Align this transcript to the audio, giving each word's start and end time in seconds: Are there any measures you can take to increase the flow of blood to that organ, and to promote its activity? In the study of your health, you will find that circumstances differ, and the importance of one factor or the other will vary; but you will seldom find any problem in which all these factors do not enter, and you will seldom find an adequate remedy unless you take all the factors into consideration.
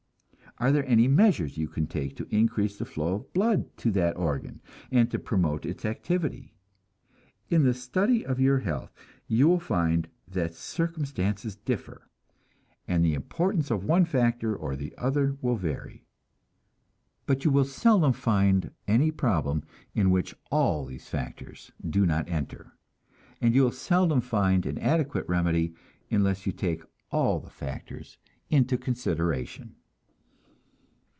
Are 0.57 0.71
there 0.73 0.85
any 0.85 1.07
measures 1.07 1.57
you 1.57 1.67
can 1.69 1.87
take 1.87 2.15
to 2.17 2.27
increase 2.29 2.77
the 2.77 2.85
flow 2.85 3.15
of 3.15 3.33
blood 3.33 3.75
to 3.77 3.89
that 3.91 4.15
organ, 4.17 4.59
and 4.91 5.09
to 5.09 5.17
promote 5.17 5.65
its 5.65 5.85
activity? 5.85 6.53
In 7.49 7.63
the 7.63 7.73
study 7.73 8.23
of 8.25 8.37
your 8.39 8.59
health, 8.59 8.93
you 9.27 9.47
will 9.47 9.61
find 9.61 10.07
that 10.27 10.53
circumstances 10.53 11.55
differ, 11.55 12.07
and 12.87 13.03
the 13.03 13.13
importance 13.15 13.71
of 13.71 13.85
one 13.85 14.03
factor 14.05 14.53
or 14.55 14.75
the 14.75 14.93
other 14.99 15.35
will 15.41 15.55
vary; 15.55 16.03
but 17.25 17.43
you 17.45 17.49
will 17.49 17.65
seldom 17.65 18.11
find 18.13 18.71
any 18.89 19.09
problem 19.09 19.63
in 19.95 20.11
which 20.11 20.35
all 20.51 20.85
these 20.85 21.07
factors 21.07 21.71
do 21.89 22.05
not 22.05 22.27
enter, 22.29 22.73
and 23.39 23.55
you 23.55 23.63
will 23.63 23.71
seldom 23.71 24.19
find 24.21 24.65
an 24.67 24.77
adequate 24.79 25.27
remedy 25.29 25.73
unless 26.11 26.45
you 26.45 26.51
take 26.51 26.83
all 27.09 27.39
the 27.39 27.49
factors 27.49 28.17
into 28.51 28.77
consideration. 28.77 29.75